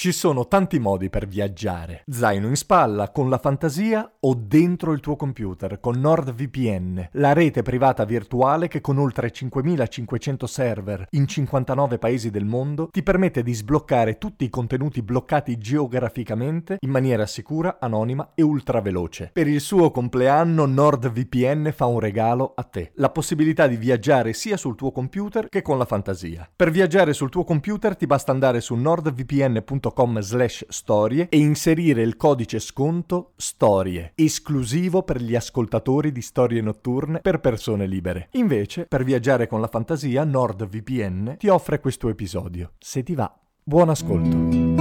[0.00, 2.04] Ci sono tanti modi per viaggiare.
[2.08, 7.60] Zaino in spalla, con la fantasia o dentro il tuo computer con NordVPN, la rete
[7.60, 13.52] privata virtuale che con oltre 5500 server in 59 paesi del mondo ti permette di
[13.52, 19.28] sbloccare tutti i contenuti bloccati geograficamente in maniera sicura, anonima e ultraveloce.
[19.34, 24.56] Per il suo compleanno NordVPN fa un regalo a te, la possibilità di viaggiare sia
[24.56, 26.48] sul tuo computer che con la fantasia.
[26.56, 32.02] Per viaggiare sul tuo computer ti basta andare su nordvpn.com patreon.com slash storie e inserire
[32.02, 38.28] il codice sconto storie, esclusivo per gli ascoltatori di storie notturne per persone libere.
[38.32, 42.72] Invece, per viaggiare con la fantasia, NordVPN ti offre questo episodio.
[42.78, 43.32] Se ti va,
[43.62, 44.79] buon ascolto.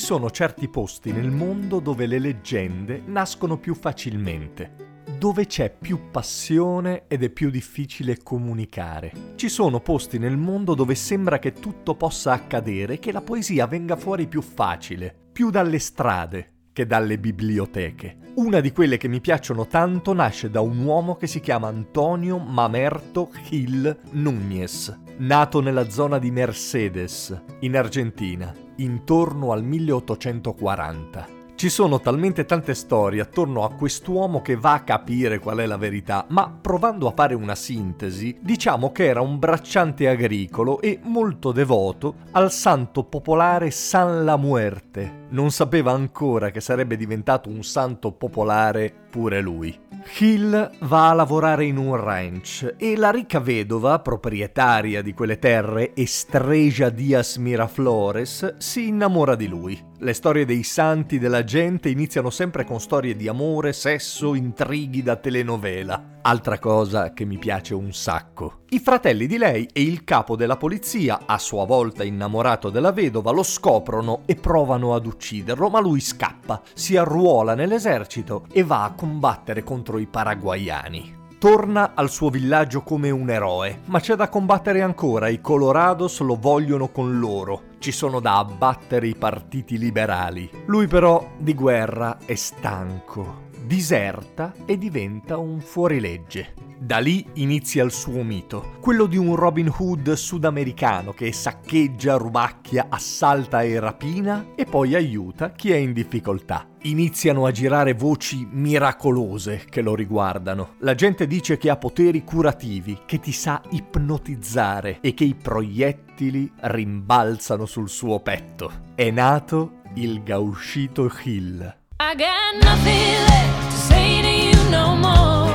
[0.00, 6.08] Ci sono certi posti nel mondo dove le leggende nascono più facilmente, dove c'è più
[6.10, 9.12] passione ed è più difficile comunicare.
[9.34, 13.94] Ci sono posti nel mondo dove sembra che tutto possa accadere, che la poesia venga
[13.94, 18.16] fuori più facile, più dalle strade che dalle biblioteche.
[18.34, 22.38] Una di quelle che mi piacciono tanto nasce da un uomo che si chiama Antonio
[22.38, 31.39] Mamerto Gil Núñez, nato nella zona di Mercedes, in Argentina intorno al 1840.
[31.60, 35.76] Ci sono talmente tante storie attorno a quest'uomo che va a capire qual è la
[35.76, 41.52] verità, ma provando a fare una sintesi, diciamo che era un bracciante agricolo e molto
[41.52, 45.26] devoto al santo popolare San La Muerte.
[45.28, 49.78] Non sapeva ancora che sarebbe diventato un santo popolare pure lui.
[50.18, 55.94] Hill va a lavorare in un ranch e la ricca vedova, proprietaria di quelle terre,
[55.94, 59.88] Estregia Diaz Miraflores, si innamora di lui.
[59.98, 65.16] Le storie dei santi della gente iniziano sempre con storie di amore, sesso, intrighi da
[65.16, 66.18] telenovela.
[66.22, 68.60] Altra cosa che mi piace un sacco.
[68.70, 73.30] I fratelli di lei e il capo della polizia, a sua volta innamorato della vedova,
[73.30, 78.92] lo scoprono e provano ad ucciderlo, ma lui scappa, si arruola nell'esercito e va a
[79.00, 81.16] combattere contro i paraguayani.
[81.38, 86.36] Torna al suo villaggio come un eroe, ma c'è da combattere ancora, i Colorados lo
[86.38, 90.50] vogliono con loro, ci sono da abbattere i partiti liberali.
[90.66, 96.54] Lui però di guerra è stanco, diserta e diventa un fuorilegge.
[96.82, 102.86] Da lì inizia il suo mito, quello di un Robin Hood sudamericano che saccheggia, rubacchia,
[102.88, 106.66] assalta e rapina e poi aiuta chi è in difficoltà.
[106.84, 110.76] Iniziano a girare voci miracolose che lo riguardano.
[110.78, 116.50] La gente dice che ha poteri curativi, che ti sa ipnotizzare e che i proiettili
[116.60, 118.72] rimbalzano sul suo petto.
[118.94, 121.79] È nato il Gauchito Hill.
[122.02, 125.52] I got nothing left to say to you no more.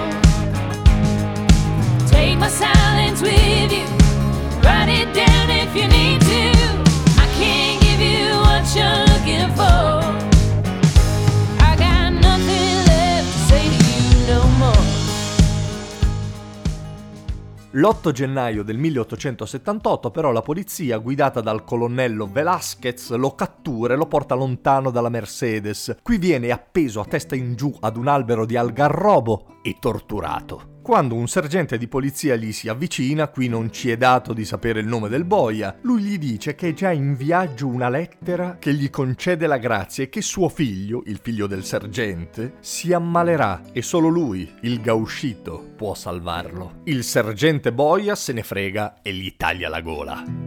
[2.08, 2.95] Take my silence
[17.76, 24.08] L'8 gennaio del 1878 però la polizia, guidata dal colonnello Velasquez, lo cattura e lo
[24.08, 25.98] porta lontano dalla Mercedes.
[26.02, 30.75] Qui viene appeso a testa in giù ad un albero di algarrobo e torturato.
[30.86, 34.82] Quando un sergente di polizia gli si avvicina, qui non ci è dato di sapere
[34.82, 38.72] il nome del boia, lui gli dice che è già in viaggio una lettera che
[38.72, 43.82] gli concede la grazia e che suo figlio, il figlio del sergente, si ammalerà e
[43.82, 46.82] solo lui, il gauscito, può salvarlo.
[46.84, 50.45] Il sergente boia se ne frega e gli taglia la gola.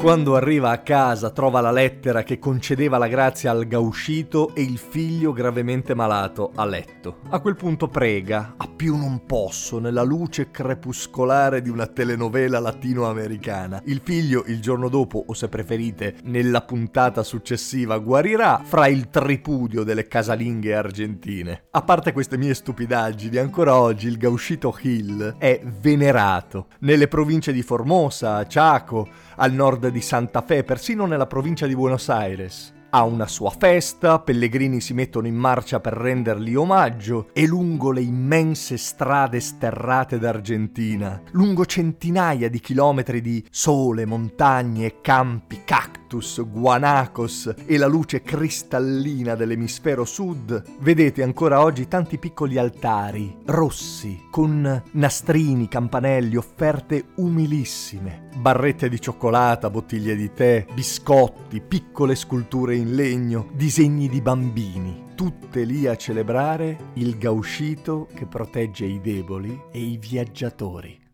[0.00, 4.78] Quando arriva a casa trova la lettera che concedeva la grazia al gauscito e il
[4.78, 7.18] figlio gravemente malato a letto.
[7.28, 13.82] A quel punto prega, a più non posso, nella luce crepuscolare di una telenovela latinoamericana.
[13.84, 19.82] Il figlio il giorno dopo, o se preferite, nella puntata successiva, guarirà fra il tripudio
[19.82, 21.64] delle casalinghe argentine.
[21.72, 27.60] A parte queste mie stupidaggini, ancora oggi il gauscito Hill è venerato nelle province di
[27.60, 32.72] Formosa, Chaco, al nord di Santa Fe, persino nella provincia di Buenos Aires.
[32.92, 38.00] Ha una sua festa, pellegrini si mettono in marcia per rendergli omaggio e lungo le
[38.00, 47.54] immense strade sterrate d'Argentina, lungo centinaia di chilometri di sole, montagne, campi, cacti, Sirius, Guanacos
[47.66, 55.68] e la luce cristallina dell'emisfero sud, vedete ancora oggi tanti piccoli altari, rossi, con nastrini,
[55.68, 64.08] campanelli, offerte umilissime, barrette di cioccolata, bottiglie di tè, biscotti, piccole sculture in legno, disegni
[64.08, 71.09] di bambini, tutte lì a celebrare il gauchito che protegge i deboli e i viaggiatori.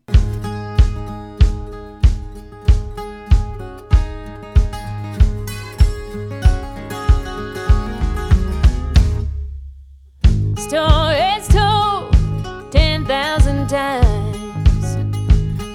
[10.67, 12.11] Stories told
[12.73, 14.97] 10,000 times.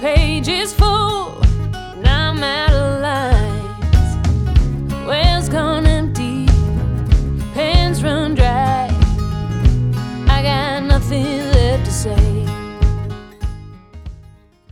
[0.03, 1.41] Pages full,
[1.73, 4.17] and I'm out of lines.
[5.07, 6.45] Wells gone empty,
[7.55, 8.91] pens run dry.
[10.29, 12.32] I got nothing left to say.